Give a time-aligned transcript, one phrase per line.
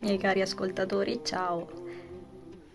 [0.00, 1.68] miei cari ascoltatori, ciao.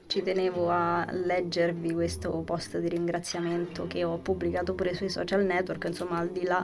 [0.06, 5.86] Ci tenevo a leggervi questo post di ringraziamento che ho pubblicato pure sui social network,
[5.86, 6.64] insomma al di là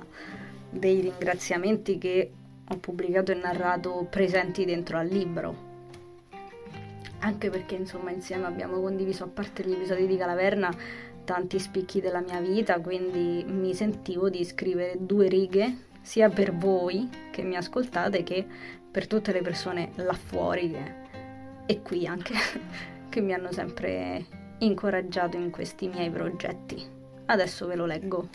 [0.69, 2.31] dei ringraziamenti che
[2.67, 5.69] ho pubblicato e narrato presenti dentro al libro.
[7.19, 10.71] Anche perché insomma insieme abbiamo condiviso, a parte gli episodi di Calaverna,
[11.23, 17.09] tanti spicchi della mia vita, quindi mi sentivo di scrivere due righe sia per voi
[17.31, 18.45] che mi ascoltate che
[18.91, 20.93] per tutte le persone là fuori che,
[21.65, 22.33] e qui anche
[23.09, 24.25] che mi hanno sempre
[24.59, 26.83] incoraggiato in questi miei progetti.
[27.25, 28.27] Adesso ve lo leggo.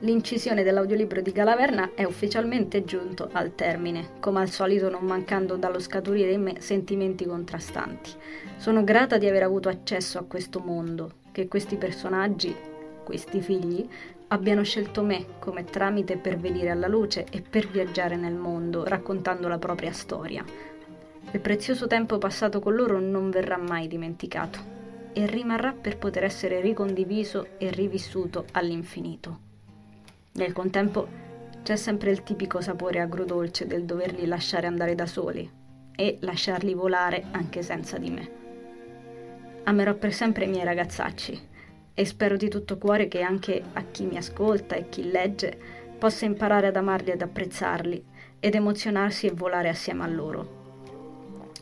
[0.00, 5.78] L'incisione dell'audiolibro di Calaverna è ufficialmente giunto al termine, come al solito non mancando dallo
[5.78, 8.10] scaturire in me sentimenti contrastanti.
[8.56, 12.54] Sono grata di aver avuto accesso a questo mondo, che questi personaggi,
[13.06, 13.88] questi figli,
[14.28, 19.46] abbiano scelto me come tramite per venire alla luce e per viaggiare nel mondo, raccontando
[19.46, 20.44] la propria storia.
[21.30, 24.58] Il prezioso tempo passato con loro non verrà mai dimenticato
[25.12, 29.38] e rimarrà per poter essere ricondiviso e rivissuto all'infinito.
[30.32, 31.06] Nel contempo
[31.62, 35.48] c'è sempre il tipico sapore agrodolce del doverli lasciare andare da soli
[35.94, 38.30] e lasciarli volare anche senza di me.
[39.62, 41.54] Amerò per sempre i miei ragazzacci
[41.98, 45.58] e spero di tutto cuore che anche a chi mi ascolta e chi legge
[45.98, 48.04] possa imparare ad amarli ed apprezzarli
[48.38, 50.64] ed emozionarsi e volare assieme a loro.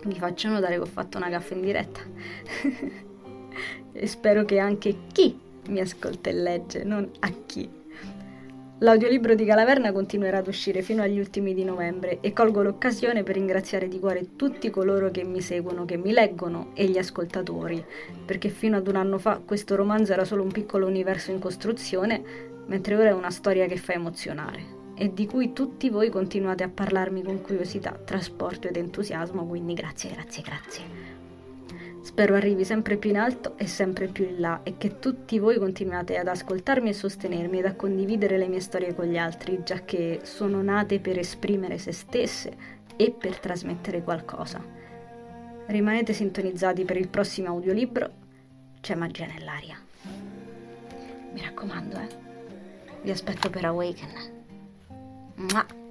[0.05, 2.00] Vi faccio notare che ho fatto una gaffa in diretta
[3.92, 7.82] e spero che anche chi mi ascolta e legge, non a chi.
[8.84, 13.36] L'audiolibro di Calaverna continuerà ad uscire fino agli ultimi di novembre e colgo l'occasione per
[13.36, 17.82] ringraziare di cuore tutti coloro che mi seguono, che mi leggono e gli ascoltatori,
[18.27, 22.22] perché fino ad un anno fa questo romanzo era solo un piccolo universo in costruzione,
[22.67, 26.68] mentre ora è una storia che fa emozionare e di cui tutti voi continuate a
[26.68, 31.14] parlarmi con curiosità, trasporto ed entusiasmo, quindi grazie, grazie, grazie.
[32.04, 35.58] Spero arrivi sempre più in alto e sempre più in là e che tutti voi
[35.58, 39.80] continuate ad ascoltarmi e sostenermi ed a condividere le mie storie con gli altri, già
[39.86, 42.56] che sono nate per esprimere se stesse
[42.94, 44.62] e per trasmettere qualcosa.
[45.66, 48.10] Rimanete sintonizzati per il prossimo audiolibro,
[48.82, 49.78] c'è magia nell'aria.
[51.32, 52.08] Mi raccomando, eh.
[53.00, 54.10] Vi aspetto per Awaken.
[55.36, 55.82] Mua.